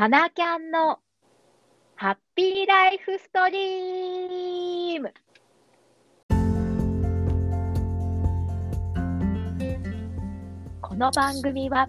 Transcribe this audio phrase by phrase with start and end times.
[0.00, 0.98] サナキャンの
[1.94, 5.12] ハッピーライフストリーム。
[10.80, 11.86] この番組は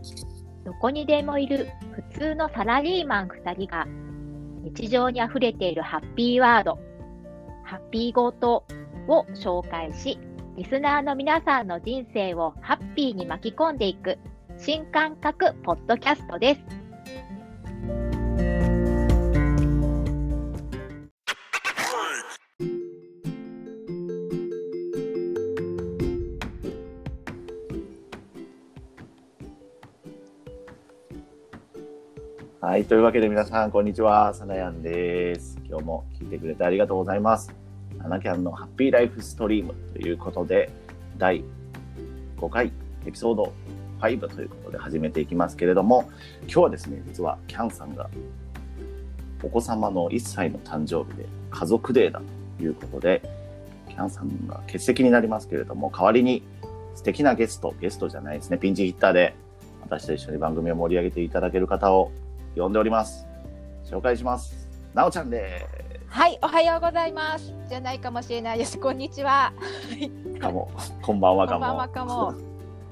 [0.65, 1.69] どこにでもいる
[2.11, 3.87] 普通のサラリーマン2人が
[4.61, 6.79] 日常にあふれているハッピーワード、
[7.63, 8.65] ハッピーゴート
[9.07, 10.19] を紹介し、
[10.57, 14.17] リスナーの皆さんの人生をハッピーに巻き込んでいく
[14.57, 16.80] 新感覚ポッドキャストです。
[32.71, 32.85] はい。
[32.85, 34.33] というわけで皆さん、こんにちは。
[34.33, 35.59] さなやんです。
[35.67, 37.53] 今日も聞いてくれてありがとうございます。
[38.01, 40.71] サナキャンのハッピーライフストリームということで、
[41.17, 41.43] 第
[42.37, 42.71] 5回
[43.05, 43.51] エピソード
[43.99, 46.09] 5ということで始めていきますけれども、
[46.43, 48.09] 今日はですね、実はキャンさんが
[49.43, 52.21] お子様の1歳の誕生日で家族デーだ
[52.57, 53.21] ということで、
[53.89, 56.41] キャンさんが欠席になりますけれども、代わりに
[56.95, 59.35] 素敵なゲスト、ゲストじゃないですね、ピンチヒッターで
[59.81, 62.13] 私と一緒に番組を盛り上げていただける方を
[62.55, 63.25] 呼んでおります。
[63.85, 64.67] 紹介します。
[64.93, 66.07] なおちゃんです。
[66.07, 67.53] はい、おはようございます。
[67.69, 68.77] じゃないかもしれないです。
[68.77, 69.53] こんにちは。
[70.39, 70.69] かも、
[71.01, 71.59] こんばんはかも。
[71.59, 72.33] こんばんはかも。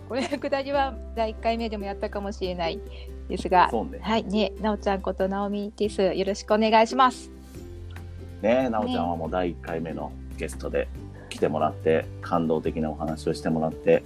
[0.08, 2.80] これくだりは第一回目でもやったかもしれない
[3.28, 6.02] ですが、ね、はい、ね、なおちゃんことなおみです。
[6.02, 7.30] よろしくお願いします。
[8.42, 10.88] ね、なおちゃんはもう第一回目のゲストで
[11.30, 14.02] 来てもらって、感動的なお話をしてもらって、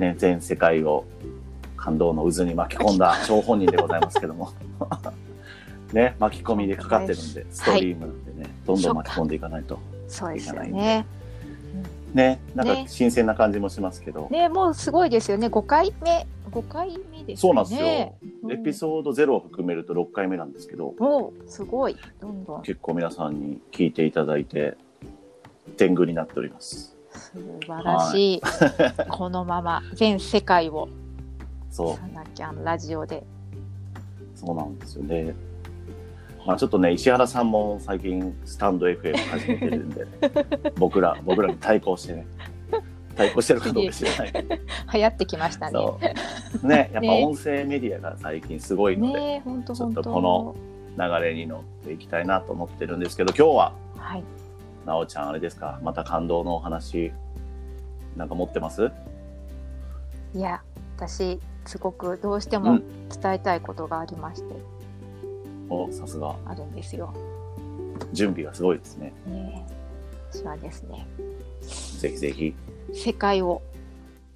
[0.00, 1.04] ね、全世界を
[1.84, 4.52] 感動の渦に巻き込んだ張本人でございますけども
[5.92, 9.78] ね、巻き込みでかかってるんで、ストリームなんでね、はい、どんどん巻き込んでいかないと
[10.34, 10.78] いけないんで。
[10.78, 11.06] ね。
[12.14, 14.28] ね、なんか新鮮な感じもしますけど。
[14.30, 15.46] ね、ねもうすごいですよね。
[15.46, 17.36] 5回目、5回目ですね。
[17.36, 18.50] そうなんですよ。
[18.50, 20.94] エピソード0を含めると6回目なんですけど。
[20.98, 21.96] おすごい。
[22.20, 22.62] どんどん。
[22.62, 24.76] 結構皆さんに聞いていただいて、
[25.76, 26.96] 天狗になっております。
[27.12, 28.40] 素晴らしい。
[28.40, 30.88] はい、 このまま全世界を
[31.74, 31.96] そう。
[31.96, 33.24] さなきゃんラジオで。
[34.36, 35.34] そうなんですよね。
[36.46, 40.06] まあちょっとね、石原さんも最近スタンド FM 始めてるんで、
[40.78, 42.26] 僕ら、僕らに対抗してね。
[43.16, 44.32] 対抗してるかどうか知らない。
[44.94, 45.80] 流行ってきましたね。
[46.62, 50.56] ね、 やっぱ音声メディアが最近すごいので、ね、ちょっとこの
[50.96, 54.24] 流れに乗っていきたいなと思ってるんですけど、今日は、はい、
[54.86, 57.12] なおちゃんあれですか、また感動のお話、
[58.16, 58.90] なんか持ってます？
[60.34, 60.60] いや、
[60.96, 62.80] 私、すごくどうしても
[63.22, 64.54] 伝えたいことがありまして、
[65.70, 66.34] うん、おさすが。
[66.46, 67.14] あるんですよ。
[68.12, 69.12] 準備がすごいですね。
[69.26, 69.66] ね
[70.30, 71.06] 私はですね
[71.98, 72.54] ぜひぜひ。
[72.92, 73.62] 世界を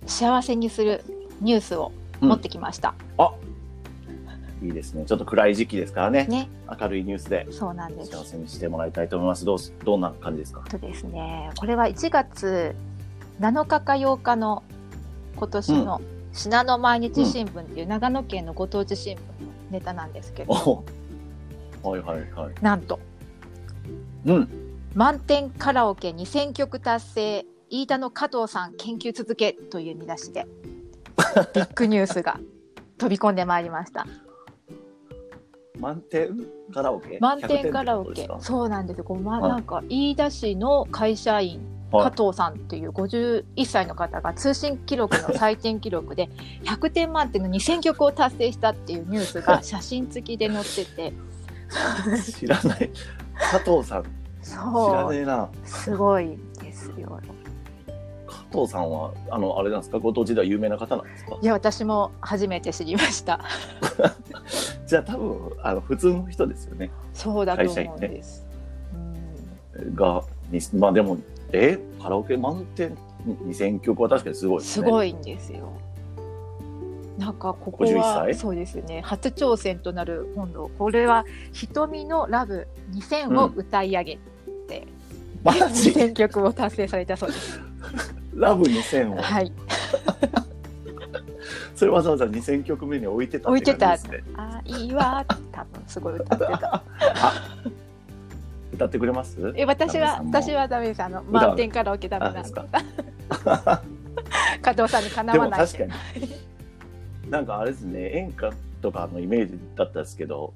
[0.06, 1.04] 幸せにする
[1.40, 3.32] ニュースを持ってきました、うん、あ
[4.62, 5.04] いいですね。
[5.04, 6.26] ちょっと暗い時期ですからね。
[6.26, 6.48] ね。
[6.80, 8.10] 明るいニュースでそうなんです。
[8.10, 9.44] 幸せにしてもらいたいと思います。
[9.44, 10.62] どうどんな感じですか？
[10.68, 12.74] とですねこれは1月
[13.40, 14.62] 7日か8日の
[15.36, 19.22] 今年の、うん信濃毎日新聞っていう長野県のご当地新聞の
[19.70, 20.84] ネタなんですけど、
[21.84, 22.54] うん、はいはいはい。
[22.60, 23.00] なんと、
[24.26, 24.48] うん、
[24.94, 30.46] 満点カラオケ2000曲達成飯田の加藤さん研究続けという見出しで
[31.54, 32.40] ビッグニュースが
[32.96, 34.06] 飛び込んでまいりました。
[35.78, 36.36] 満点
[36.74, 37.18] カラオケ？
[37.20, 38.28] 満点カラオケ。
[38.40, 39.04] そうなんですよ。
[39.04, 46.28] こう、ま、なんか飯田市の会社員加藤さんっていう51歳の方が通信記録の採点記録で
[46.64, 51.12] 100点満点の2000曲を達成したっていうニュースが写真付きで載ってて。
[52.38, 52.90] 知らない。
[53.52, 54.04] 加藤さん。
[54.42, 54.90] そう。
[54.90, 55.48] 知らねえな。
[55.64, 57.20] すごいですよ。
[58.26, 59.98] 加藤さんはあのあれなんですか？
[59.98, 61.36] ご当地では有名な方なんですか？
[61.40, 63.40] いや私も初めて知りました。
[64.86, 66.90] じゃあ多分あの普通の人ですよね。
[67.12, 68.46] そうだと思うんです、
[68.94, 70.22] ね、が
[70.74, 71.18] まあでも
[71.52, 74.86] えカラオケ満点2000曲は確かにすごいですね。
[74.86, 75.72] すごいんですよ。
[77.18, 84.18] なんかここはそうですね初挑戦となる今度これは「瞳のラブ2000」を歌い上げ
[84.68, 84.86] て、
[85.44, 87.60] うん、2000曲を達成されたそうです。
[88.34, 89.16] ラブ2000を？
[89.20, 89.52] はい
[91.74, 94.18] それわざわざ2000曲目に置いてたって感じですね。
[94.18, 94.42] 置いてた。
[94.42, 96.82] あいいわ多分すごい歌ってた。
[98.78, 99.52] 歌ってくれます？
[99.56, 101.02] え私は私はダメです。
[101.02, 102.44] あの満点カラオケダメなんで。
[102.44, 102.64] すか。
[104.62, 105.60] 加藤さんにかなわない。
[105.66, 105.90] 確かに。
[107.30, 110.54] なんかあれですね演歌とかのイメージだったんですけど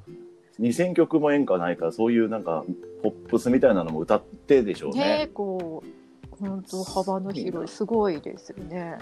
[0.59, 2.65] 2000曲も演歌ないからそういうなんか
[3.03, 5.19] ポップスみたいなのも歌ってでしょうね。
[5.19, 6.02] ねこう
[6.49, 7.75] 本当幅の広い。
[7.75, 8.99] すごいですよね。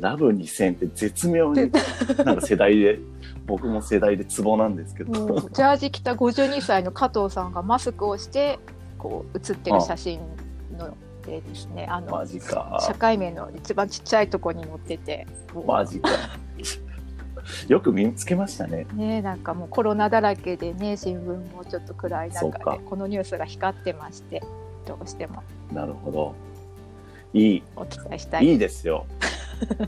[0.00, 1.70] ラブ2000って絶妙に
[2.24, 2.98] なんか世代で
[3.46, 5.12] 僕も世代でツボなんですけど。
[5.12, 8.58] もうジャージ着た52歳の加藤さんがマスクをして
[8.98, 10.20] こう写ってる写真
[10.76, 11.86] のでですね。
[11.88, 12.78] あのマジか。
[12.80, 15.26] 社会面の一番ちっちゃいとこに載ってて。
[15.66, 16.08] マジか。
[17.68, 18.86] よく見つけましたね。
[18.94, 24.42] ねなんかもうコロナだらけでね新聞もちょっと暗い中でこのニュースが光ってまして
[24.86, 25.42] どうしても。
[25.72, 26.34] なるほど
[27.34, 27.62] いい。
[27.76, 28.46] お伝えしたい。
[28.46, 29.04] いいですよ。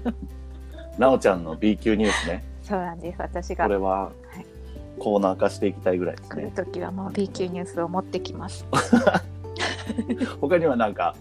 [0.98, 2.44] なおちゃんの B 級ニュースね。
[2.62, 3.20] そうなんです。
[3.22, 3.64] 私が。
[3.64, 4.10] これはは
[4.40, 4.46] い。
[4.98, 8.64] コーナー化していきたいぐらいです来るね時はもう B 級ニュースを持ってきます。
[10.40, 11.14] 他にはなんか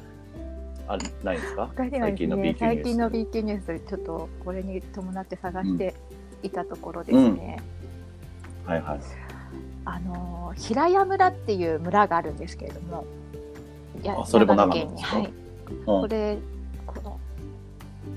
[0.88, 1.68] あないですか？
[1.76, 2.78] 他にはです最近の B ね級ニュース。
[2.78, 5.94] 最近の B 級ニュースちょっとこれに伴って探して
[6.42, 7.58] いたところですね、
[8.66, 9.00] はいはい。
[9.86, 13.04] あのー平屋村っていう村があるんですけれども。
[14.02, 15.02] いやあそれも長野県に。
[15.04, 15.26] はい。
[15.26, 15.45] うん
[15.86, 16.38] これ
[16.86, 17.20] この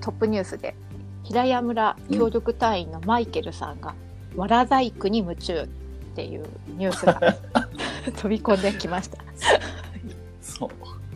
[0.00, 0.74] トップニュースで
[1.24, 3.94] 平屋村協力隊員のマイケルさんが、
[4.34, 5.66] わら細工に夢中っ
[6.16, 6.46] ていう
[6.76, 7.20] ニュースが
[8.16, 9.18] 飛び込んできました。
[10.40, 10.68] そう。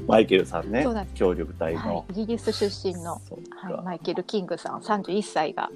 [0.06, 0.84] マイケルさんね
[1.14, 3.20] 協力隊の、はい、イギリス出身の
[3.50, 5.70] はい、か、マイケル・キングさん31歳が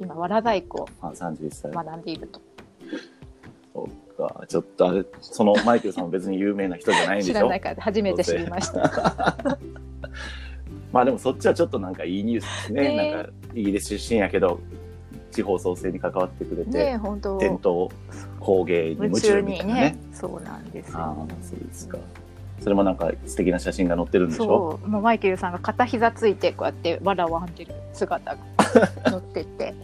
[0.00, 1.72] 今わら細工をあ31歳。
[1.72, 2.40] 学んでいると。
[3.72, 4.44] そうか。
[4.46, 7.34] ちょっとあれそのマイケルさんも別に有名な人じゃないんでしょ？
[7.34, 9.36] 知らないから初めて知りました。
[10.92, 12.88] まあでもそっちはちょっとなんかいいニュースですね。
[12.96, 14.60] ねなんかイギリス出身やけど
[15.30, 17.88] 地方創生に関わってくれて、ねえ本当伝統
[18.40, 19.96] 工芸に夢夢中中にねみたいなね。
[20.12, 21.28] そうなんですああよ。
[21.42, 21.98] そうですか。
[22.60, 24.78] それもなんか素敵な写真が載ってるんでしょ？
[24.80, 28.38] そうもうマイケルさんが片膝ついてこうやってわらを編んでる姿が
[29.10, 29.74] 載ってて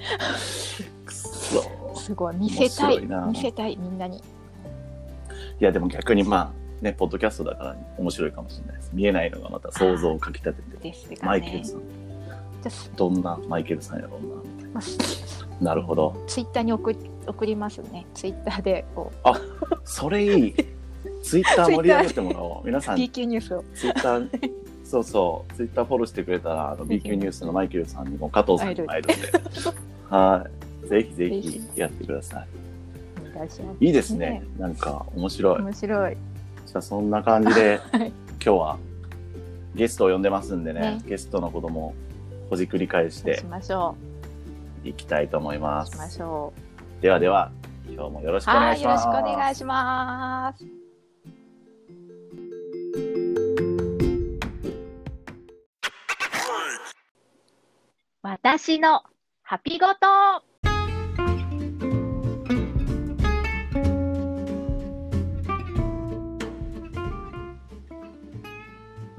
[1.04, 1.62] くそ。
[1.96, 4.20] すごい見せたい見せたいみんなにい
[5.58, 8.90] やでも逆にまあねポッドキャストだから面白いかもしれないです。
[8.92, 10.88] 見えないのがまた想像をかき立てて。
[10.90, 11.82] ですがねマイケルさん
[12.96, 14.70] どんなマイケルさんやろうな。
[14.74, 16.22] まあなるほど。
[16.26, 19.12] ツイッターに送り送りますねツイッターでこ
[19.84, 20.54] それいい。
[21.22, 22.66] ツイッター盛り上げてもらおう。
[22.66, 24.28] 皆さうん B 級ニュースをツイッター、
[24.84, 29.28] そうそう、ツイッターフォローしてくれたら、あの B 級ニュースのマイケルさんにも加藤さんにも会えるんで、
[30.08, 30.46] は
[30.84, 30.88] い。
[30.88, 32.48] ぜひぜひやってください。
[33.80, 34.42] いいですねね。
[34.58, 35.58] なんか面白い。
[35.60, 36.16] 面白い
[36.68, 38.08] じゃあそんな感じで、はい。
[38.08, 38.78] 今日は
[39.74, 41.02] ゲストを呼んでますんでね、ね。
[41.06, 41.94] ゲストのことも
[42.50, 43.96] ほじくり返してましょ
[44.84, 46.20] いきたいと思います。
[46.22, 46.52] ょ
[47.00, 47.50] ではでは、
[47.88, 49.22] 今日もよろしくうお願はいいよろしします。
[49.22, 50.66] くお願いします。
[58.22, 59.02] 私の
[59.42, 59.96] ハピごと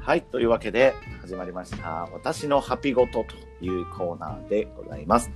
[0.09, 2.09] はい、というわけで始まりました。
[2.11, 5.29] 私のハピごとというコーナーでございます。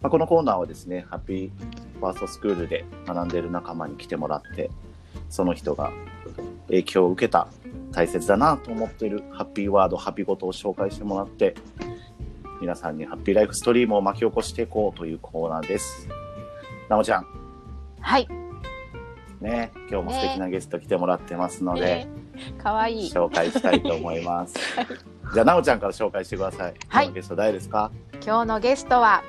[0.00, 1.50] まあ、このコーナーはですね、ハッピー
[1.98, 4.70] ファーストスクールで学んでいる仲間に来てもらって、
[5.28, 5.90] その人が
[6.68, 7.48] 影響を受けた
[7.90, 11.56] 大切だなと思っているハッピーワード、ハピごとを紹介してもらって、
[12.60, 16.06] 皆さんにハッピーライフストリームを巻き起こしていこうというコーナーです。
[16.88, 17.26] なおちゃん、
[17.98, 18.28] はい
[19.40, 22.19] ね、今日も素敵なゲスト来てもらってますので、ね
[22.62, 23.06] かわい。
[23.06, 24.54] い紹介したいと思います。
[25.34, 26.74] じゃあ、なおちゃんから紹介してください。
[26.88, 27.06] はい。
[27.06, 27.90] 今日のゲスト誰ですか？
[28.24, 29.22] 今日のゲストは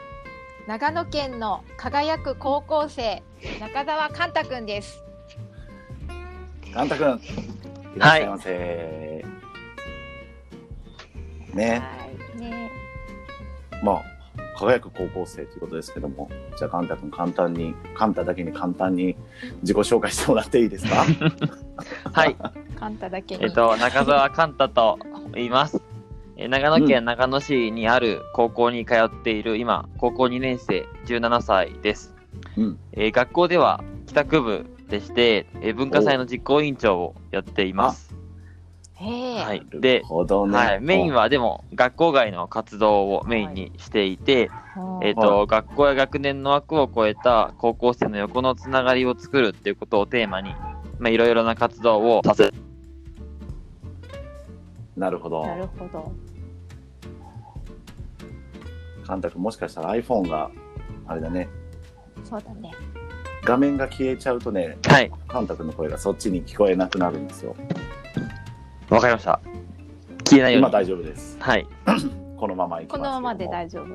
[0.68, 3.24] 長野県の輝く高校生
[3.60, 5.04] 中澤寛太くんです。
[6.74, 7.20] カンタくん。
[7.96, 9.26] いらっしゃいませ。
[11.54, 12.40] ね、はい。
[12.40, 12.72] ね。
[13.84, 14.02] まあ、
[14.58, 19.18] 輝く高校生ということですけども、じゃあ、カンタくん、簡単に、カンタだけに簡単に
[19.62, 21.06] 自己紹介してもらっていいですか？
[22.14, 22.38] はい、
[22.82, 24.98] 寛太だけに、えっと、中澤寛太と
[25.36, 25.82] 言います。
[26.36, 32.16] えー長野県長野市にある高校に通っている、今、高校2年生、17歳です。
[32.58, 32.80] うん。
[32.94, 38.16] えー学校では帰宅部でして、えー文化祭の実行委員長をやっています。
[38.96, 40.58] へえ、はいでね。
[40.58, 50.56] はい、メインはでも学校外の活動をメインにしていて、うんえっと学校や学年の枠を超えた高校生の横のつながりを作るっていうことをテーマに、
[50.98, 52.52] まあ、いろいろな活動をさせ
[54.96, 55.46] なるほど。
[55.46, 56.12] なるほど
[59.06, 60.52] カンタくん、もしかしたら iPhone が、
[61.08, 61.50] あれだね、
[62.24, 62.72] そうだね
[63.44, 67.56] 画面が消えちゃうとね、はい、カンタくんの声がそっちに聞こえなくなるんですよ。
[68.90, 69.40] わかりました。
[70.28, 70.68] 消えないように。
[70.68, 71.38] 今大丈夫です。
[71.40, 71.68] はい。
[72.38, 73.88] このまま行きますこのままで大丈夫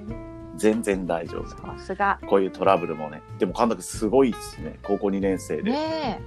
[0.56, 1.48] 全然大丈夫。
[1.48, 3.22] さすがこういうトラブルもね。
[3.38, 4.78] でも神田君すごいですね。
[4.82, 5.70] 高校2年生で。
[5.70, 6.20] ね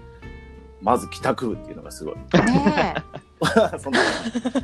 [0.82, 2.16] まず帰宅部っていうのがすごい。
[2.34, 2.96] えね
[3.80, 4.00] そんな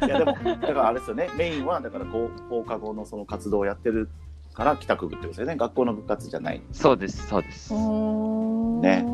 [0.06, 4.10] いやでもだからあれですよねメインはだからこう放課後のその活動をやってる
[4.54, 7.74] から帰宅部ってことですよね学校の部活じゃないそうです、そうです。
[7.74, 9.06] ね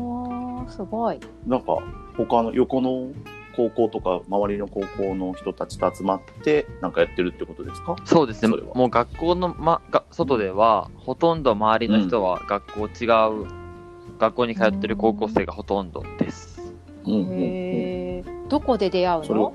[0.68, 1.18] すごい。
[1.46, 1.78] なんか
[2.16, 3.08] 他の横の
[3.56, 7.96] 高校とか周りの高校の人たちと集まってなんかやってるってことですか？
[8.04, 8.56] そうですね。
[8.74, 13.04] もう学校の、ま、が外では、ほとんど周りの人は学校違
[13.44, 13.46] う、
[14.18, 16.60] 学校に通ってる高校生がほとんどです。
[17.04, 18.11] うんうんうんへえ。
[18.52, 19.54] どこで出会うそれを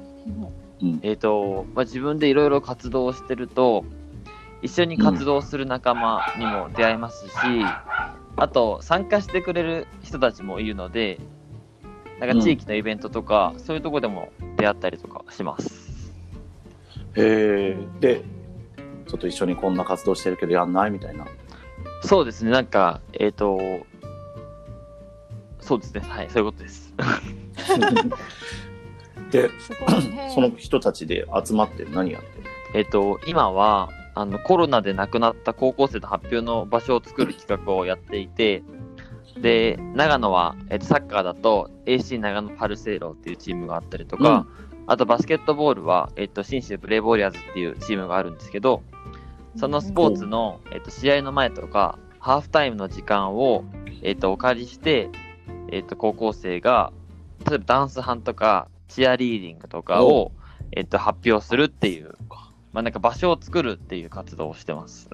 [0.82, 1.00] の？
[1.04, 3.86] えっ、と、まあ、自分でいろいろ活動をしてると、
[4.64, 7.32] 一緒に活動する仲間にも出会えますし、
[8.36, 11.20] あと、参加してくれる人たちもいるので、
[12.20, 16.12] なんか地域のイベントとか、そういうとこでも出会ったりとかします。
[17.16, 18.24] へえで
[19.08, 21.28] ちょっと一緒にこんな活動してるけどやんないみたいな？
[22.02, 23.60] そうですね、なんか、えっ、と、
[25.60, 26.94] そうですね、はい、そういうことです。
[29.30, 29.50] で。
[30.34, 32.44] その人たちで集まって何やってる
[32.74, 38.64] えっ、と、今は、あの、コロナで亡くなった高校生の発表の場所を作る企画をやっていて、
[39.42, 44.48] で、長野は、えっとサッカーだと AC 長野パルセイロっていうチームがあったりとか、
[44.88, 48.82] あとバスケットボールは、えっと、信州ブレイボーリアーズっていうチームがあるんですけど、
[49.56, 53.64] そのスポーツの、えっと、試合の前とか、ハーフタイムの時間を、
[54.02, 55.10] えっと、お借りして、
[55.72, 56.92] えっと、高校生が、
[57.48, 60.32] 例えばダンス班とか、チアリーディングとかを、
[60.72, 62.14] えっと、発表するっていう、
[62.74, 65.10] まあ、なんか場所を作るっていう活動をしてます。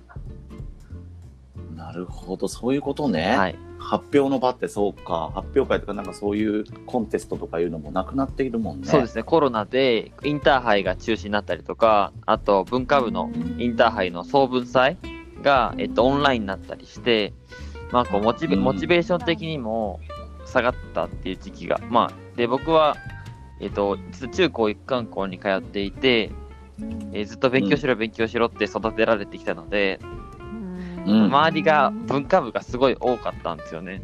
[1.75, 3.56] なるほどそういうことね、はい。
[3.77, 5.32] 発表の場ってそうか。
[5.34, 8.88] 発表会とかなんかそういうコンテストとかいうのもなくなっているもんね。
[8.88, 14.98] そうですね、コロナでインターハイが中止になったりとか、あと文化部のインターハイの総文祭
[15.42, 17.34] が、えっと、オンラインになったりして、
[17.92, 18.63] まあ、こうモチベ、うん。
[18.63, 20.00] モチベーション的にも
[20.46, 22.96] 下がったっていう時期が、まあ、で、僕は、
[23.60, 26.31] えっと、実は中高一貫校に通っていて、
[27.13, 30.00] えーずっと勉強しろ、勉強しろって育てられてきたので、
[31.05, 31.25] うん。
[31.25, 34.01] 周りが文化部がすごい多かったんですよね。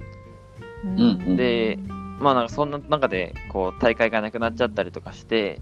[0.83, 0.99] うん。
[1.01, 1.79] うんで、
[2.19, 5.61] まあなんかそんな中でこう大会がなくなっちゃったりとかして、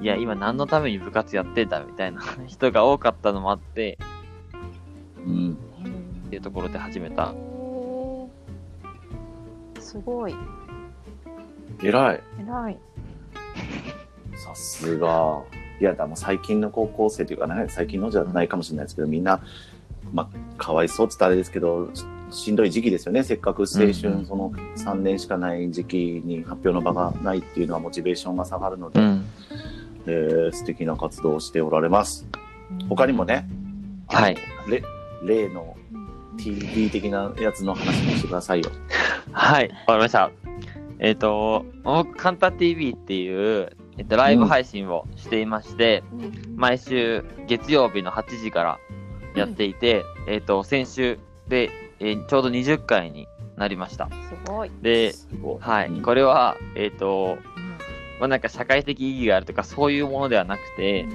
[0.00, 3.98] いや、今何のために部活やってんだみたいな 人が多かったのもあって、
[5.26, 5.58] うん。
[6.26, 7.34] っていうところで始めた。
[9.80, 10.34] すごい。
[11.82, 12.22] 偉い。
[12.40, 12.78] 偉い。
[14.38, 15.42] さすが。
[15.80, 19.40] いやでも最近の高校生というかね最近のじゃないかもしれないですけどみんな
[20.12, 23.22] まあかわいそうって言ったらあれですけどししんどい時期ですよね。
[23.24, 29.24] せっかく青春、うんその3年しかない時期に発表の場がないっていうのはモチベーションが下がるので、ん。
[30.06, 32.26] えー素敵な活動をしておられます。
[32.88, 33.48] 他にもね
[34.08, 34.36] はい。
[35.22, 35.76] 例の
[36.38, 38.70] TV 的なやつの話もしてくださいよ。
[39.32, 40.30] はい、わかりました。
[41.00, 46.04] えっ、と、僕、カンタ TV っていう、えっと、ライブ配信をしていまして、
[46.54, 48.78] 毎週月曜日の8時から
[49.34, 53.26] やっていて、えっ、と、先週で、えーちょうど20回に
[53.56, 54.08] なりました。
[54.08, 54.70] すごい。
[54.80, 55.14] で、
[55.60, 57.38] はい、うんこれは、えっ、と、
[58.20, 61.06] まあ、なんか社会的意義があるとかそういうものではなくて、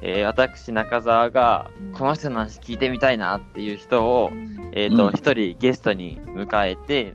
[0.00, 4.30] えー私中澤がうんこの人の話聞いてみたいなっていう人を、
[4.72, 5.12] えっ、とうん。
[5.12, 7.14] 一、人ゲストに迎えて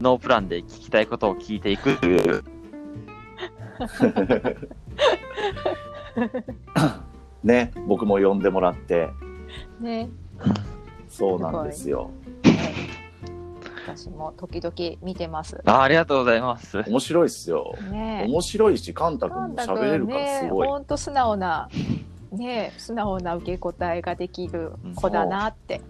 [0.00, 2.44] ノープランで聞きたいことを聞いていくという
[7.44, 9.10] ね僕も呼んでもらって。
[9.80, 10.08] ね。
[11.08, 12.10] そうなんですよ。
[13.86, 15.60] 私も時々見てます。
[15.64, 16.82] あありがとうございます。
[16.88, 17.76] 面白いっすよ。
[17.90, 18.24] ね。
[18.26, 21.68] 面白いしカンタ君も喋れるからすごい、本当素直な、
[22.32, 25.82] ね、素直な受け答えができる子だなって。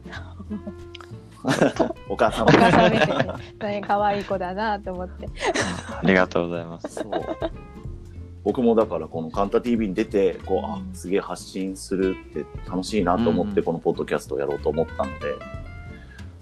[2.09, 5.29] お母さんお母さん可愛い子だなと思って。
[5.91, 6.95] ありがとうございます。
[6.95, 7.11] そう。
[8.45, 13.65] 僕もだからこの「カンタ TV」に出てこうあすげえ発信するって楽しいなと思ってうん。
[13.65, 15.35] このポッドキャストをやろうと思ったので、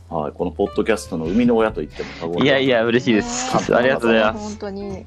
[0.09, 2.47] はい、このポッドキャストの生みの親と言っても過言ではない。
[2.47, 3.71] いやいや嬉しいです。
[3.71, 4.49] ねありがとうございます。
[4.50, 5.06] 本当に。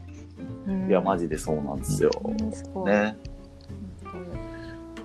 [0.67, 0.89] うん。
[0.89, 2.35] いやマジでそうなんですよ、うん
[2.85, 3.17] ね。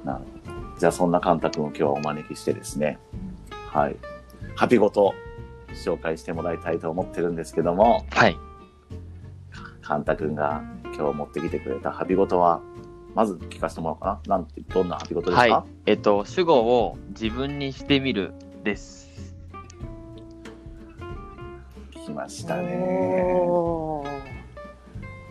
[0.04, 0.78] なるほど。
[0.78, 2.99] じゃあそんなカンタ君を今日はお招きしてですね。
[3.50, 3.97] はい
[4.61, 5.14] ハピごと
[5.73, 8.05] 紹介してもらいたいと思ってるんですけども。
[8.11, 8.37] はい。
[9.81, 10.62] カンタ君が
[10.95, 12.61] 今日持ってきてくれたハピごとは
[13.14, 14.37] まず聞かせてもらおうかな。
[14.37, 15.71] なんてどんなハピごとですか、はい。
[15.87, 19.35] えっ、と主語を自分にしてみるです。
[21.93, 23.33] 聞きましたね。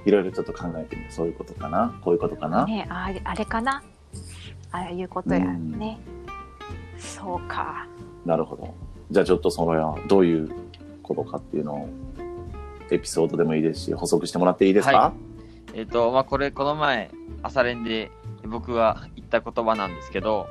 [0.06, 2.00] いろいろちょっと考えてみてそういうことかな？
[2.02, 3.84] こういうことかな、ねあれあれかな？
[4.72, 6.00] ああいうことやね。
[6.98, 7.86] そうか。
[8.26, 8.74] なるほど
[9.12, 10.50] じゃあちょっとそれはどういう
[11.04, 11.90] ことかっていうのを
[12.92, 15.14] エピソードでもいいですし補足してもらっていいですか、は
[15.74, 17.12] えっ、と、まあ、これ、この前、
[17.44, 18.12] 朝練で
[18.44, 20.48] 僕が言った言葉なんですけど、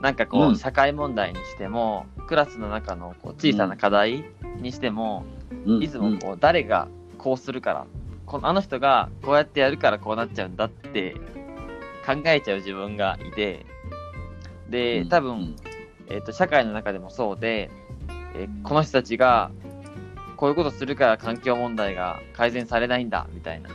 [0.00, 0.56] なんかこう、うん。
[0.56, 4.24] 社会問題にしても、クラスの中のこう小さな課題
[4.60, 5.24] にしても、
[5.66, 5.82] うん。
[5.82, 7.86] いつもこう、誰がこうするから、
[8.26, 11.14] このあの人がこうやってやるからこうなっちゃうんだって
[12.04, 13.64] 考えちゃう自分がいて、
[14.68, 15.56] で、多分、
[16.10, 17.70] えっ、と、社会の中でもそうで、
[18.34, 19.50] えーこの人たちが、
[20.36, 23.70] こういうことするから環境問題が改善されないんだ、みたいな、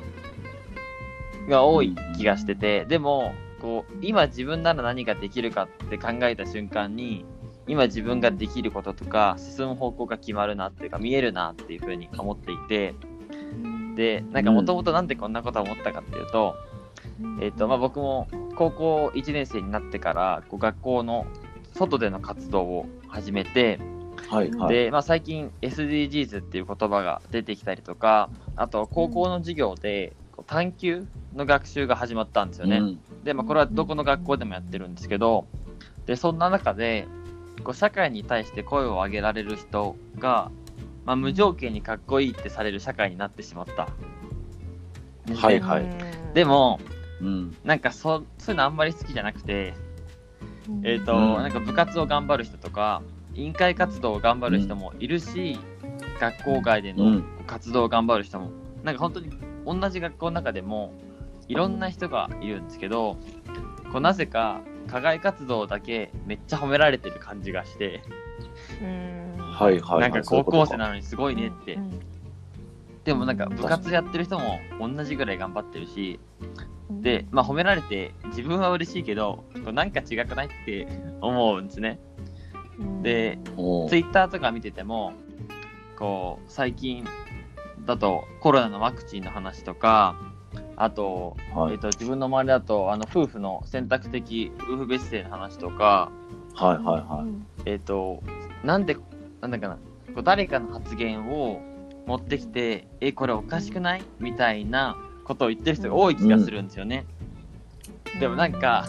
[1.49, 7.25] が多い気がしてて、でも、こう、今自分なら何ができるかって考えた瞬間に、
[7.67, 12.93] 今自分ができることとか、進む方向が決まるなっていうか、見えるなっていうふうに思っていて、
[13.95, 16.55] で、なんかもともとなんでこんなことを思ったかっていうと、
[17.41, 21.25] えっ、と、まあ、僕も高校1年生になってから、こう学校の
[21.73, 23.79] 外での活動を始めて、
[24.29, 24.73] はいはい。
[24.73, 30.15] で、まあ、最近 SDGs っていう言葉が出てきたりとか、あと高校の授業で
[30.47, 32.77] 探究の学習が始まったんですよね。
[32.77, 35.47] うんで、まあ、これはどこの学校でもやってるんですけど、
[36.05, 37.07] で、そんな中で、
[37.63, 40.51] こう社会に対して声を上げられる人が、
[41.05, 43.87] まあ、無条件にかっこいいってされる社会になってしまった。
[45.35, 45.85] はいはい
[46.33, 46.79] でも、
[47.21, 47.55] うん。
[47.63, 49.73] なんかそそういうのあんまり好きじゃなくて、
[50.83, 51.33] えっ、と、うん。
[51.35, 53.01] なんか部活を頑張る人とか、
[53.33, 55.59] 委員会活動を頑張る人もいるし、
[56.19, 57.25] 学校外でのうん。
[57.47, 58.51] 活動を頑張る人も、
[58.83, 59.31] なんか本当に
[59.65, 60.93] 同じ学校の中でも、
[61.47, 63.17] いろんな人がいるんですけど、
[63.91, 68.01] こうなぜか課外活動だけめっちゃ褒められてる感じがして、
[69.39, 70.01] はいはいはい。
[70.01, 71.75] なんか高校生なのにすごいねって。
[71.75, 71.99] うん。
[73.03, 76.19] でもなんか部活やってる人も同じぐらい頑張ってるし、
[77.01, 80.87] で、まあ褒められて自分は嬉しいけど、こうなんか違くないって
[81.21, 81.99] 思うんですね。
[83.01, 83.39] で、
[83.89, 85.13] ツイッターとか見てても、
[85.99, 87.05] こう、最近
[87.85, 90.15] だとコロナのワクチンの話とか、
[90.75, 91.73] あと、はい。
[91.73, 96.11] えっと自分の周りだとあの夫婦の選択的夫婦別姓の話とか、
[96.55, 97.69] はいはいはい。
[97.69, 98.21] えっ、と、
[98.63, 98.97] なんで、
[99.41, 101.61] なんだかな、こう誰かの発言を
[102.05, 104.03] 持ってきて、え、これおかしくない？
[104.19, 107.05] みたいなことを言ってる人が多い気がするんですよね。
[108.19, 108.85] でもなんか、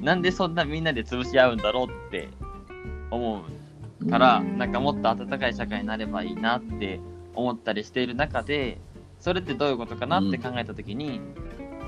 [0.00, 2.28] なんでそんなみんなで潰し合うんだろうって
[3.10, 3.44] 思
[4.00, 4.58] うから、うん。
[4.58, 7.00] なんかもっと温かい社会になればいいなって
[7.34, 8.78] 思ったりしている中で、
[9.20, 11.20] それってどういうことかなって考えたときに、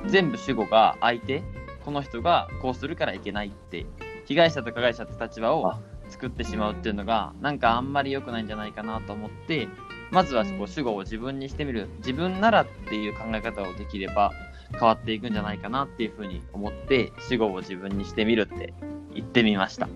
[0.06, 1.42] 全部主語が相手、
[1.84, 3.86] この人がこうするからいけないって、
[4.26, 5.80] 被害者と加害者って立場をあ。
[6.08, 9.68] 作ってしまうっていうのが、なんかあんまり良くないんじゃないかなと思って、
[10.10, 14.32] まずはこう主語を自分にしてみる、自分ならっていう考え方をできれば
[14.72, 18.74] 変わっていくんじゃないかなっていうふうに思って、主語を自分にしてみるって
[19.14, 19.88] 言ってみました。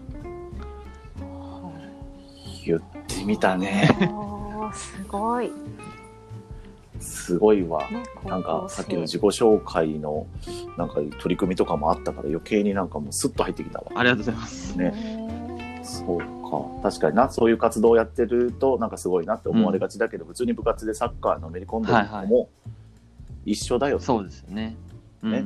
[2.65, 3.89] 言ってみたね。
[4.73, 5.51] すごい。
[7.01, 7.89] すごいわ。
[7.91, 10.27] ね、なんかさっきの自己紹介の
[10.77, 13.87] なんか取り組みとかもあったから余計になんかもうスッと入ってきたわ。
[13.95, 14.77] ありがとうございます。
[14.77, 15.20] ねね
[15.99, 16.19] そう
[16.83, 16.91] か。
[16.91, 22.49] 確かにな、そういう活動をやってるとなんかすごいなって思われがちだけど、普通に部活でサッカーのめり込んでるのも
[23.45, 24.05] 一緒だよね。
[24.05, 24.77] そうですよね。
[25.23, 25.45] うん、ね。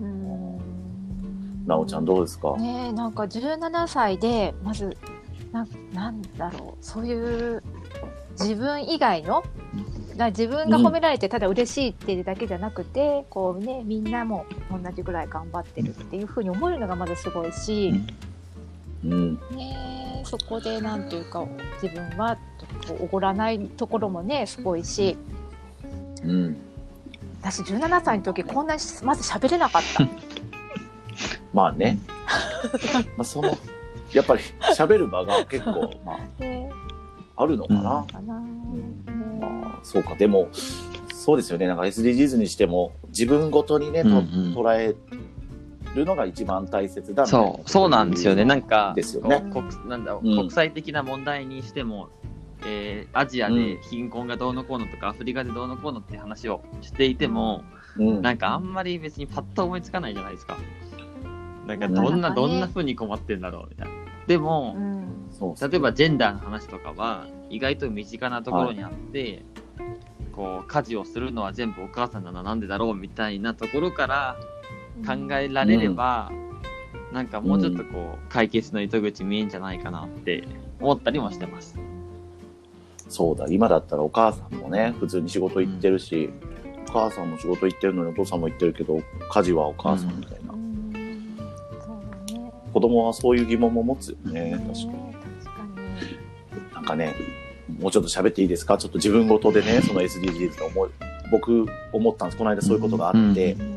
[0.00, 1.66] うん。
[1.66, 4.96] なおちゃんどうですか、ねえなんか17歳でまず
[5.52, 7.62] ななんだろうそういう
[8.32, 9.44] 自分以外の
[10.16, 17.94] だ自分が褒められてただ嬉しいっていうだけじゃなくて、こうねみんなも同じぐらい頑張ってるっていうふうに思えるのがまずすごいし、
[19.04, 19.34] うん。
[19.56, 21.46] ねえそこでなんというか
[21.82, 22.38] 自分は
[23.00, 25.16] おごらないところもねすごいし
[26.24, 26.56] うん。
[27.40, 30.08] 私17歳の時こんなにまず喋れなかった。
[31.52, 31.98] まあね。
[33.16, 33.56] まあその、
[34.12, 34.42] やっぱり
[34.76, 36.70] 喋る場が結構、まね
[37.36, 38.06] あ、あるのかな。
[38.10, 38.46] かな、ね
[39.40, 40.14] まあ、そうか。
[40.14, 40.48] でも、
[41.12, 41.66] そうですよね。
[41.66, 44.94] なんか SDGs にしても、自分ごとにね、とうんうん捉え
[45.94, 48.44] るのが一番大切だそう、そうなんですよね。
[48.44, 49.44] なんか、ですよね。
[49.52, 50.36] 国なんだろううん。
[50.36, 52.08] 国際的な問題にしても、
[52.64, 57.64] えーアジアで貧困がどうのこうのとか、アフリカでどうのこうのって話をしていても、
[57.98, 58.22] うん。
[58.22, 60.56] なんかあんまり別にパッと思いつかないじゃないですか。
[61.66, 63.94] なんかどんな、どんな風に困ってんだろうみたいな。
[64.26, 64.76] でも
[65.60, 69.44] 例えばジェンダーの話とかは意外と身近なところにあって、
[70.32, 74.36] こう家事をするのは全部お母さんなのなんでだろうみたいなところから
[75.06, 76.30] 考えられれば、
[77.12, 80.44] なんかもうちょっとこう解決の糸口見えんじゃないかなって
[80.80, 81.78] 思ったりもしてます。
[83.08, 86.30] そうだ、今だったらお母さんもね、普通に仕事行ってるし、
[86.88, 89.00] お母さんも仕事行ってるのにお父さんも行ってるけど、
[89.30, 90.52] 家事はお母さんみたいな。
[90.54, 90.90] うん。
[90.92, 91.18] ね。
[92.72, 94.92] 子供はそういう疑問も持つよね、確かに。
[94.92, 95.16] ね。
[95.44, 95.62] 確か
[96.70, 96.74] に。
[96.74, 97.14] なんかね、
[97.78, 98.78] もうちょっと喋っていいですか？
[98.78, 100.90] ちょっと自分ごとでね、その SDGs の思い
[101.30, 102.38] 僕思ったんです。
[102.38, 103.71] この間そういうことがあって、うん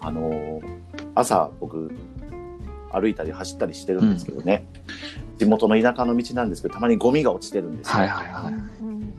[0.00, 0.80] あのー
[1.14, 1.90] 朝僕
[2.92, 4.64] 歩いたり走ったりしてるんですけどね、
[5.38, 8.54] 地元の田舎の道なんですけどたまにゴミが落ちてるんですよ、はいはいはい。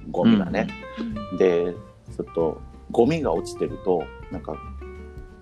[0.10, 0.68] ゴミがね、
[1.38, 1.74] で
[2.16, 4.56] ちょっとゴミが落ちてるとなんか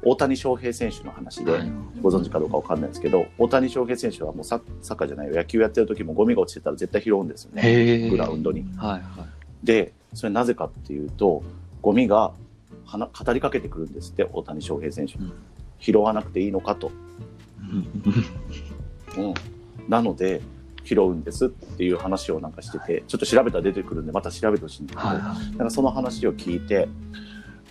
[0.03, 1.71] 大谷翔平選手の話で、はい
[2.01, 8.09] ご存知かどうかわかんないですけど大谷翔平選手はもうササッカーじゃないよ野球やってる時もゴミが落ちてたら絶対拾うんですよね。
[8.09, 8.65] グラウンドに。
[8.77, 9.01] はいはい。
[9.63, 11.43] でそれなぜかっていうと
[11.81, 12.31] ゴミが
[12.97, 15.17] 語りかけてくるんですって大谷翔平選手。
[15.17, 15.33] に、うん。
[15.79, 16.91] 拾わなくていいのかと、
[19.17, 19.33] うん、
[19.87, 20.41] なので
[20.83, 26.87] 拾うんですっていう話をなんかしててちょっと調べたら出てくるんでまた調べてほしいんですけど、はいはなんかその話を聞いて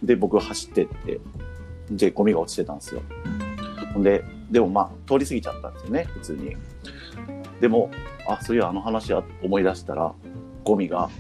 [0.02, 1.20] で僕走ってって
[1.90, 3.02] でゴミが落ちてたんですよ。
[3.92, 4.02] ほん。
[4.02, 6.57] ででもまあ通り過ぎちゃったんですよね普通に。
[7.61, 7.90] でも
[8.26, 10.14] あそういやあの話は思い出したら
[10.64, 11.11] ゴミが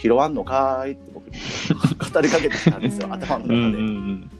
[0.00, 1.32] 拾わんのかーいって僕に
[2.12, 3.12] 語りかけてきたんですようん。
[3.14, 4.30] 頭の中で、うんうん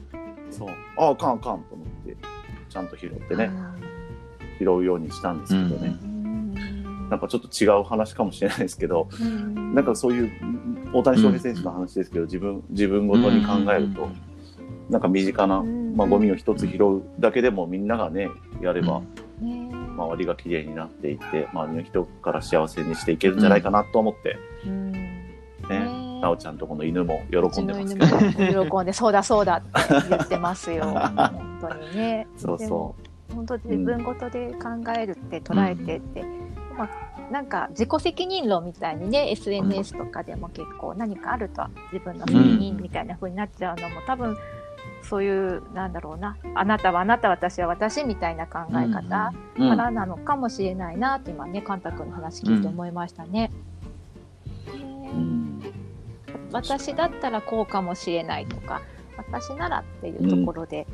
[0.51, 0.69] そう。
[0.97, 2.17] ああかんあかんと思って
[2.69, 3.51] ちゃんと拾ってね、
[4.59, 5.97] 拾うようにしたんですけどね、
[7.09, 9.09] なんかちょっと違う話かもしれないですけど、
[9.73, 10.31] なんかそういう
[10.93, 14.09] 大谷翔平選手の話ですけど、自分自分ごとに考えると、
[14.89, 15.63] なんか身近な、
[15.95, 18.29] まあ、ゴミを一つ拾うだけでもみんながね
[18.61, 19.01] やれば
[19.41, 24.37] 周りが綺麗になっていって周りの人から幸せにしていけるんじゃないかなと思って、
[25.69, 26.19] ね。
[26.21, 27.95] なおちゃんとこの犬も喜んでます
[28.35, 30.85] けど、喜んで、そうだそうだって言ってますよ。
[31.15, 32.27] 本当にね。
[32.37, 32.95] そうそ
[33.33, 36.23] 本当自分ごとで考えるって捉えてって、
[36.77, 44.35] まあ、なんか自己責任論みたいにね SNS とかでも結構何かあると自分の責任みたいな風になっちゃうのも多分
[45.03, 46.37] そういうなんだろうな。
[46.55, 53.29] あなたはあなた私は私みたいな考え方からなのかもしれないなって今ねカンタ君の話聞いて思いましたね。
[53.29, 53.68] ねうん
[56.51, 58.81] 私だったらこうかもしれないとか
[59.17, 60.87] 私ならっていうところで、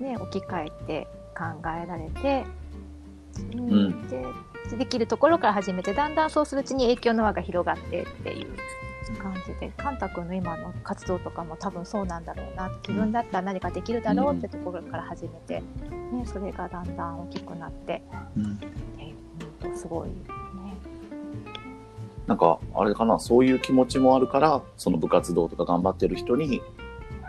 [0.00, 2.44] ね置き換えて考えられて、
[3.54, 3.70] うん。
[3.70, 4.24] うんで
[4.76, 8.56] できるところから始めてだんだんそうするうちに影響の輪が広がってっていう
[9.18, 18.02] 感じでカンタ君の今の活動とかも多分そうなんだろうな自分だったら何かできるだろうってところから始めて、ね、それがだんだん大きくなって、
[18.36, 18.58] うん。
[18.98, 19.12] え
[19.64, 19.72] うん。
[19.72, 20.41] とすごいね。
[22.26, 26.62] なんかあれかなそういう気持ちもあるからその部活動とか頑張ってる人に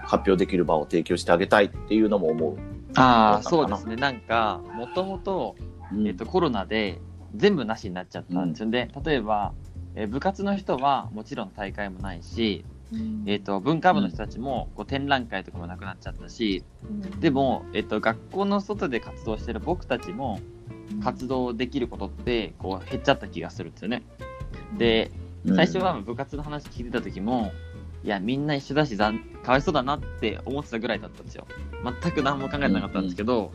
[0.03, 2.58] 発表できる場を提供してあげたいっていうのも思う。
[2.95, 3.95] ああ、そううですね。
[3.95, 5.56] なんか、もともと、
[5.91, 6.99] うんえっと、コロナで
[7.36, 8.89] 全部なしになっちゃったんですよね。
[9.03, 9.53] 例えば、
[9.95, 12.65] えー部活の人はもちろん大会もないし、
[13.25, 16.63] えっと、文化部の人たちもこう展覧会とかもなくなっちゃったし、
[17.19, 20.39] でも、えっと、学校の外で活動してる僕たちも
[21.03, 24.03] 活動できることってこう減っちゃった気がするんですよね。
[24.77, 25.12] で、
[25.45, 25.55] うん。
[25.55, 27.51] 最初は部活の話聞いてた時も、
[28.03, 29.13] いや、みんな一緒だし、か
[29.47, 31.47] わいそうだなって思ってたぐらいだったんですよ。
[32.01, 33.51] 全く何も考えてなかったんですけど、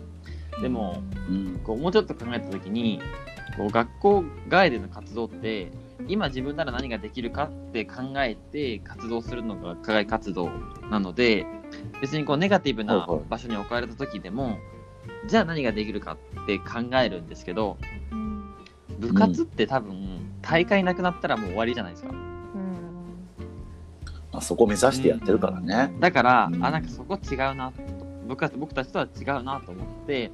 [0.62, 1.60] でも、うん。
[1.64, 3.00] こうもうちょっと考えた時に、
[3.56, 5.70] こう学校外での活動って、
[6.06, 10.50] 今自分なら何ができるかって考えて活動するのが課外活動
[10.90, 11.46] なので、
[12.00, 13.20] 別にこうネガティブなはいはい。
[13.28, 14.58] 場所に置かれた時でも、
[15.26, 17.76] じゃあ何ができるかって考えるんですけど、
[18.98, 22.14] 部活って多分、大会なくなったらもう終わりじゃないですか。
[24.32, 25.92] あそこ目指してやってるからね。
[26.00, 27.82] だから、うんあ、なんかそこ違うなと。
[28.28, 30.30] 僕は僕たちとは違うなと思って、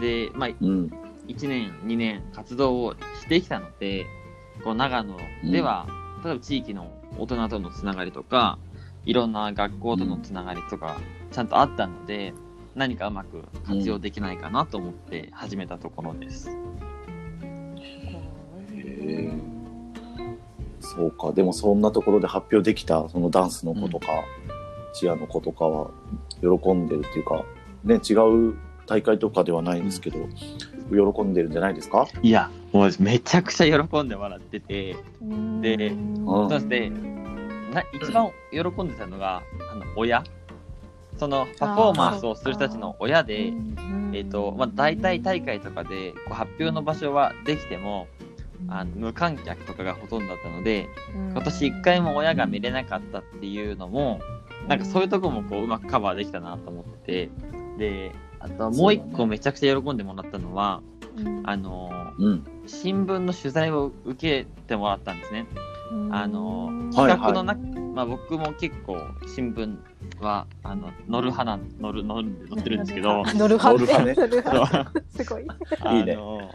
[0.00, 0.92] で、まあ、うん。
[1.26, 4.06] 1年、2年活動をしてきたので、
[4.62, 5.16] こう長野
[5.50, 5.86] では、
[6.24, 8.58] 例えば地域の大人とのつながりとか、
[9.04, 10.96] いろんな学校とのつながりとか、
[11.32, 12.32] ちゃんとあったので、
[12.76, 16.50] 何かうまく活用できないかなと思って始めたところです。
[16.50, 16.52] へ
[19.06, 19.32] え
[20.80, 21.32] そうか。
[21.32, 24.06] でもそんなところで発表できたそのダンスの子とか、
[24.94, 25.90] チアの子とかは
[26.40, 27.44] 喜んでるっていうか、
[27.84, 28.14] ね、違
[28.50, 30.18] う大会とかではないんですけど、
[30.90, 32.06] 喜んでるんじゃないですか？
[32.22, 34.96] いや、もうめちゃくちゃ喜んでもらってて、
[35.60, 36.48] でうん。
[36.48, 40.24] そしてな一番喜んでたのが、あの親。
[41.18, 43.50] そのパフォーマンスをする人たちの親で、
[44.12, 48.06] えっとまあ、大体大会とかでこう発表の場所はできても
[48.68, 54.20] あの無観客とかがほとんどだったので今年1回も親が見れなかったっていうのも
[54.68, 57.30] なんかそういうとこもこううまくカバーできたなと思ってて
[57.78, 60.82] であともう一個めちゃくちゃ喜んでもらったのは、
[61.44, 62.46] あのうん。
[62.66, 65.46] 新聞の取材を受けてもらったんですね。
[66.10, 67.60] あのはい企画の中、
[67.94, 69.78] まあ、僕も結構新聞
[70.20, 73.22] はあの乗る派なん乗る乗る乗ってるんですけど。
[73.24, 74.14] 乗る派ね。
[74.16, 75.46] 乗る派すごい。
[75.80, 76.16] あいいね。
[76.16, 76.50] の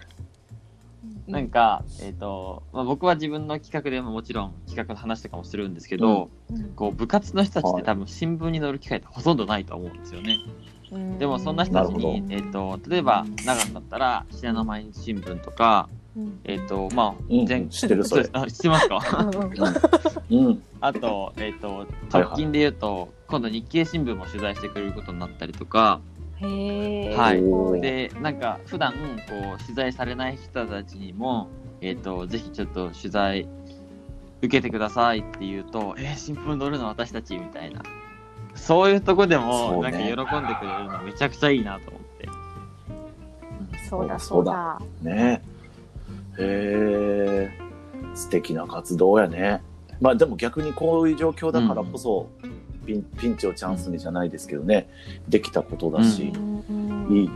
[1.27, 6.73] なんか、えっ、と、まあ、僕は自分の企画でももちろん企画の話とかもするんですけど、うん。
[6.75, 7.83] こう部活の人たちっはい。
[7.83, 10.37] て多分新聞に載る機会ってほとんどないと思うんですよね。
[10.91, 11.19] うん。
[11.19, 16.39] でもそんな人たちなに、えっ、と、例えば長野だったら信濃毎日新聞とか、うん。
[16.43, 18.27] えっ、と、まあ、うん全知ってるそれ。
[18.33, 19.29] あ知ってますか？
[20.29, 20.63] うん。
[20.81, 21.87] あと、えっ、と、はい。
[22.23, 26.01] 直近で言うと、今度日経新聞も取材してくれることになったりとか。
[26.41, 28.97] はいで、なんか普段こ
[29.55, 31.47] う取材されない人たちにも、
[31.81, 33.47] えっ、と、ぜひちょっと取材
[34.41, 37.83] 受けてくださいって言うと、えー、新聞載るの私たちみたいな。
[38.55, 40.17] そういうとこでそも、なんか喜んで
[40.55, 42.27] くれるのめちゃくちゃいいなと思って。
[43.89, 44.81] そうだそうだ。
[45.01, 45.41] ね
[46.37, 47.51] へえ。
[48.15, 49.61] 素敵な活動やね。
[49.99, 52.27] まあでも逆にこういう状況だからこそ、
[52.91, 54.89] ピンピンチをチャンスにじゃないですけどね、
[55.29, 57.29] できたことだし、うんいい、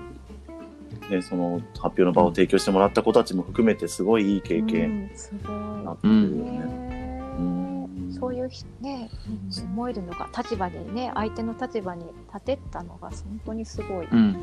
[1.09, 6.01] ね、その発表の場を提供してもらった子たちも含めてすごいいい経験うんすごになっい。
[6.01, 6.51] てるよね。
[6.59, 14.07] ねうんそういうひね、うん思えるのが立場でね相手の立場に立てたのが本当にすごい。
[14.07, 14.33] うん。
[14.33, 14.39] な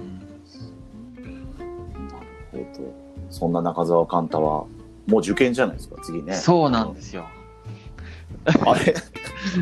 [2.53, 2.95] るほど。
[3.31, 4.67] そんな中澤寛太は、
[5.07, 6.35] もう受験じゃないですか、次ね。
[6.35, 7.27] そうなんですよ。
[8.67, 8.95] あれ？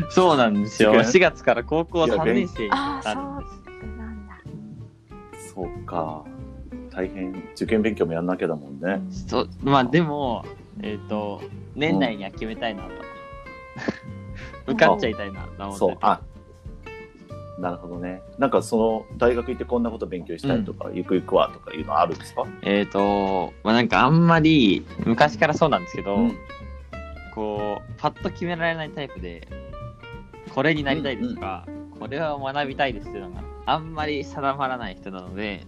[0.09, 0.91] そうなんですよ。
[0.91, 2.77] 受験4月から高校いや3年生にな
[3.15, 3.63] るんです。
[3.63, 4.33] そうなんだ。
[5.55, 6.23] そうか。
[6.93, 9.01] 大変、受験勉強もやんなきゃだもんね。
[9.09, 10.43] そうまあでも、
[10.81, 11.41] えっ、と、
[11.75, 12.89] 年内には決めたいなと。
[14.67, 15.77] 受かっちゃいたいなと思ってて。
[15.77, 16.19] そう、あ、
[17.59, 18.21] なるほどね。
[18.37, 22.43] なんかその、大学行ってこんなこと勉強したいとか、ゆくゆくはとかいうのあるんですか？
[22.63, 26.37] えっ、と、まあなんかあんまり、昔からそうなんですけど、うん
[27.33, 29.47] こう、パッと決められないタイプで、
[30.53, 31.65] これになりたいですとか、
[31.99, 35.65] これを学びたいですっていうのがあんまり定まらない人なので、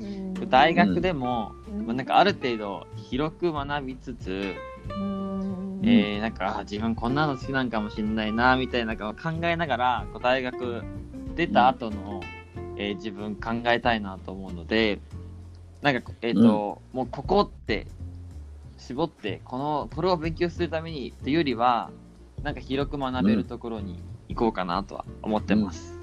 [0.00, 0.34] うん。
[0.48, 1.86] 大学でも、うん。
[1.86, 4.54] まあ、なんかある程度広く学びつつ、
[4.90, 5.32] うん。
[5.84, 10.82] えー、なんかあ自分こんなの好きなんかもしれないなみたいなのを考えながらこう大学
[11.34, 12.20] 出た後の、
[12.76, 15.00] えー自分考えたいなと思うので
[15.82, 17.86] なんかえっ、と、もうここって
[18.86, 21.90] 絞ってこのこれを勉強するためにっていうよりは
[22.42, 25.98] なんか広く学べるところに行こうかなとは思ってます。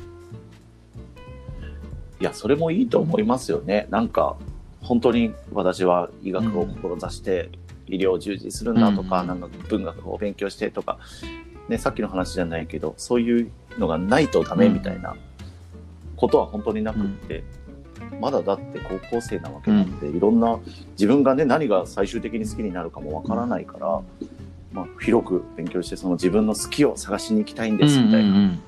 [2.22, 3.88] いや、それもいいと思いますよね。
[3.90, 4.38] なんか、
[4.82, 7.50] 本当に私は医学を志して
[7.88, 11.00] 医療を従事するんだとか、うんなんか文学を勉強してとか、
[11.68, 15.16] ね、さっきの話じゃないけど、そういうのがないとダメみたいな
[16.16, 17.44] ことは本当になくって、
[18.20, 20.60] まだだって高校生なわけなんで、いろんな
[20.92, 24.02] 自分がね、何が最終的に好きになるかもわからないから、
[24.72, 28.60] まあ、広く勉強して、その自分の好きを探しに行きたいんですみたいな、うんうんうん。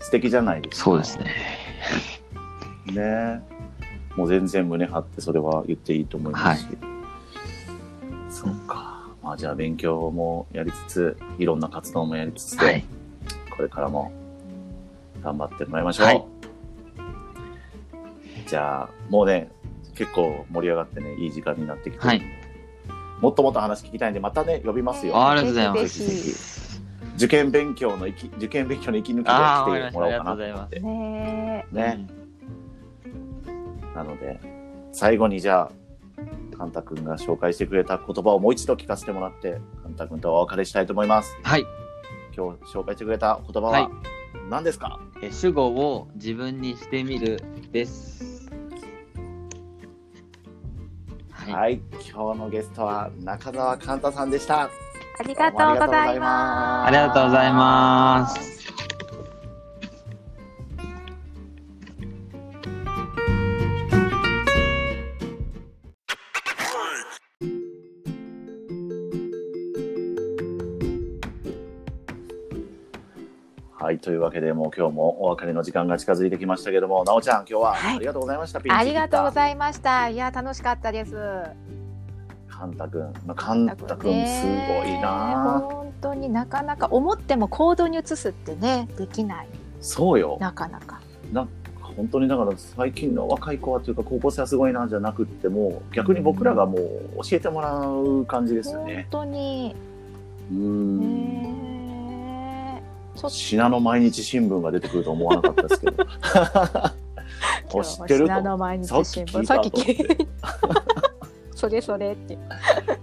[0.00, 0.84] 素敵じゃないですか。
[0.84, 1.26] そうですね。
[2.92, 3.42] ね。
[4.16, 6.68] もう全然胸張ってそれは言っていいと思いますし、
[8.30, 9.06] そうか。
[9.22, 12.84] まあじゃあ勉強もやりつついろんな活動もやりつつで、はい。
[13.56, 14.12] これからも
[15.22, 16.31] 頑張ってもらいましょう、はい
[18.52, 19.50] じゃあもうね
[19.94, 22.22] 結構盛り上がってねいい時間になってきて、はい
[23.22, 26.04] もっともっと話聞きたいんでまたね呼びますよありがとうございまぜす。
[26.04, 26.82] ひぜ
[27.14, 30.80] 受験勉強の息受験勉強の息抜きで来てもらおうかなって。
[30.80, 32.06] ねね、
[33.94, 34.40] なので、
[34.92, 41.38] 最後にじゃあ、カンタ君が紹介してくれた言葉をもう一度聞かせてもらって、カンタ君とお別れしたいと思います。
[41.44, 41.64] はい。
[42.36, 43.90] 今日紹介してくれた言葉はいは
[44.50, 48.31] 何ですか、え主語を自分にしてみるです。
[51.42, 51.52] はい。
[51.52, 54.62] はい、今日のゲストは中澤カンタさんでした。
[54.62, 56.86] ありがとうございます。
[56.86, 58.61] ありがとうございます。
[73.92, 78.58] はい、というわけで、もう今日もお別れの時間が近づいてきましたけども、なおちゃん、今日ははいありがとうございました。
[78.58, 80.08] ありがとうごいざいました。
[80.08, 81.14] いや楽しかったです。
[82.48, 85.60] カンタ君、まあ、カンタ君すごいねな。
[85.70, 89.48] 本当になかなか思っても行動に移すってねできない
[89.82, 90.38] そうよ。
[90.40, 90.98] なかなか。
[91.94, 96.78] 本当にだから最近の若い子はというか高校生はすごいなじゃなくってもう逆に僕らがもう
[97.28, 99.06] 教えてもらう感じですよ本ね。
[99.10, 99.76] 当に
[100.50, 101.41] うん。
[103.28, 106.04] 信濃毎日新聞が出てくると思わなかったですけど。
[107.74, 108.34] お知ってると。
[108.34, 110.28] 信濃毎日さっき新聞いた聞さっき聞い
[111.54, 112.38] それそれって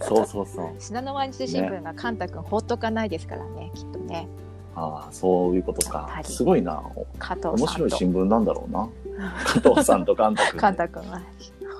[0.01, 0.69] そうそうそう。
[0.79, 4.27] 信濃毎日新聞がカンタ君ほっとかないですからねきっとね
[4.75, 6.81] ああ、そういうことかすごいな。
[7.17, 8.89] 加藤面白い新聞なんだろうな。
[9.45, 11.21] 加藤さんとカンタ君、カンタ君は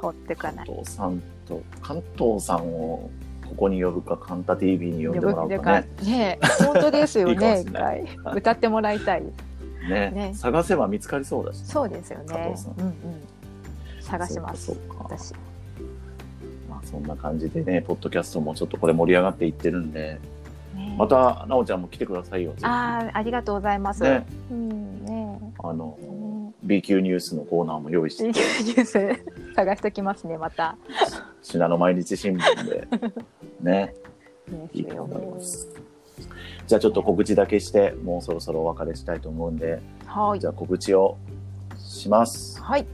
[0.02, 0.65] 放ってかない。
[0.65, 3.10] 関東さんと関東さんを
[3.50, 7.34] ここに呼ぶかカンタ TV に呼んでもらうかかねね本当ですよね
[7.64, 8.06] 一しれない。
[8.24, 8.34] 回。
[8.36, 9.24] 歌ってもらいたい。
[9.90, 10.12] ね。
[10.12, 10.32] ね。
[10.36, 12.56] 探せば見つかりそうだしそうですよね。
[12.78, 12.94] うんうん。
[14.02, 14.78] 探します。
[15.00, 15.34] 私。
[16.70, 20.20] まあそんな感じでねポッドキャストもちょっとこれ盛り上がっていってるんで。
[20.76, 20.96] ね。
[20.98, 22.54] またなおちゃんも来てくださいよ。
[22.62, 24.04] ああありがとうございます。
[24.04, 24.26] ね。
[24.52, 25.40] うんね。
[25.64, 26.54] あのね。
[26.62, 28.24] B 級ニュースのコーナーも用意して。
[28.28, 30.78] ニュース探しておきますねまた。
[31.50, 32.88] 信濃毎日新聞で
[33.62, 33.94] ね
[34.48, 35.68] ねいいと思います
[36.68, 40.36] じゃあちょっと告知だけしてもうそろそろお別れしたいと思うんでは。
[40.36, 41.18] いじゃあ告知を
[41.78, 42.78] しますは。
[42.78, 42.86] い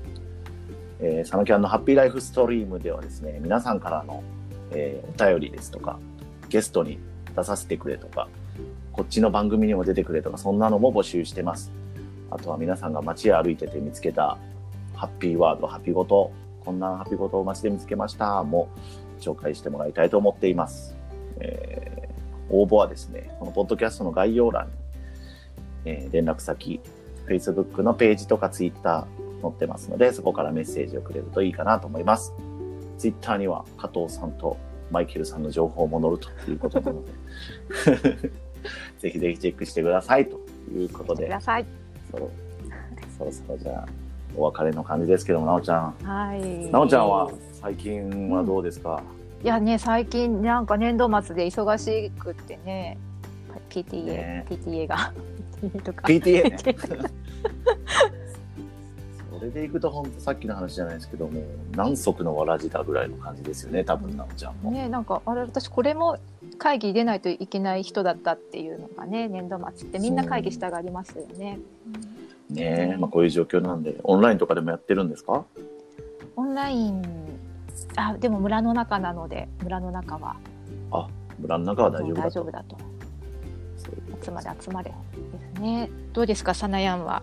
[1.02, 3.02] えーサノキャンのハッピーライフストリームでは。
[3.02, 4.24] ですね、皆さんからの、
[4.72, 6.00] えーお便りですとか、
[6.48, 7.00] ゲストに
[7.36, 8.30] 出させてくれとか、
[8.94, 11.74] こっちの番組にも出てくれとか、そんなのも募集してます。
[12.32, 12.58] あとは。
[12.58, 14.38] 皆さんが街へ歩いてて見つけた
[14.94, 16.32] ハッピーワード、ハッピーごと、
[16.66, 18.70] こんなハッピーごとを街で見つけましたも
[19.20, 20.96] 紹介してもらいたいと思っています。
[21.40, 22.06] えー
[22.48, 24.74] 応募はですね、このポッドキャストの概要欄に、
[25.86, 26.80] えー連絡先、
[27.28, 29.08] Facebook のページとか Twitter、
[29.42, 32.34] 載ってますので、そこからメッセージをくれるといいかなと思います。
[32.98, 34.58] ツイッターには加藤さんと
[34.92, 37.12] マイケルさんの情報も載るということなので、
[39.00, 40.40] ぜひぜひチェックしてくださいと
[40.72, 41.66] いうことでくだ、さい。
[42.12, 42.32] そろ
[43.18, 43.88] そろそろじゃあ、
[44.38, 45.96] お別れの感じですけども、なおちゃん。
[46.04, 46.72] はい。
[46.72, 49.02] なおちゃんは最近はどうですか、
[49.44, 52.98] いやね最近なんか年度末で忙しくってね
[53.70, 55.14] PTA、ね PTA が
[55.62, 56.58] PTA とか PTA ね。
[59.38, 61.44] それでいくと本当さっきの話じゃないですけども
[61.76, 64.72] 何足のわらじだぐらいの感じですよね多分なおちゃんも。
[64.72, 66.18] ねなんかあれ私これも
[66.58, 71.60] 会議出ないといけない人だったっていうのがね年度末ってみんな会議したがりますよね。
[72.50, 72.94] ね。
[72.96, 74.00] え、まあ、こういう状況なんで。
[74.04, 75.46] オンラインとかでもやってるんですか？
[76.36, 77.02] オンライン
[77.96, 80.36] あでも村の中なので村の中は。
[81.40, 82.28] 村の中は大丈夫だと。
[82.28, 82.78] 大丈夫だと。
[84.24, 84.92] 集まれ集まれ。
[84.92, 84.96] で
[85.56, 85.90] すね。
[86.14, 87.22] どうですかサナヤンは？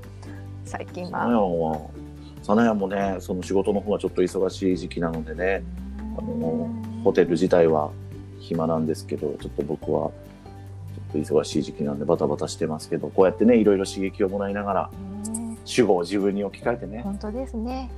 [0.64, 1.42] 最近サナヤは。
[1.42, 1.80] ンは。
[2.42, 5.62] サナヤンもねその仕事の方はちょっと忙しい時期なのでね。
[6.16, 6.68] あの
[7.04, 7.90] ホテル自体は
[8.38, 15.11] 暇なんですけどちょっと僕はちょっと忙しい時期なんでバタバタしてますけどこうやってねいろいろ刺激をもらいながらね
[15.64, 17.90] 主語を自分に置き換えてね本当ですね。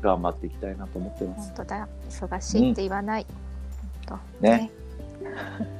[0.00, 1.48] 頑張っていきたいなと思ってます。
[1.56, 3.26] 本当だ忙しいって言わない、
[4.06, 4.70] 本当ね。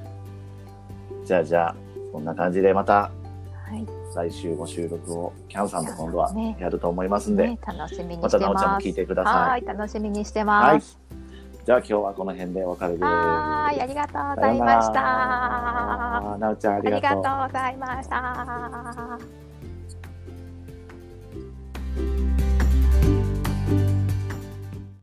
[1.25, 1.77] じゃあじゃあ
[2.13, 3.11] そんな感じでまた
[3.71, 3.87] はい。
[4.17, 6.57] 来週も収録をキャンさんと今度はね。
[6.59, 8.81] やると思いますんで、ね、楽しみにましたてなおちゃんも。
[8.81, 10.99] 聞いてくださはいい、楽しみにしてます。
[11.65, 13.03] じゃあ今日はこの辺でお別れです。
[13.05, 16.39] はーい、ありがとうごさざいました。
[16.39, 16.91] なおちゃんあありがとう。
[16.91, 19.48] りがとうございました。
[21.97, 22.48] Bye.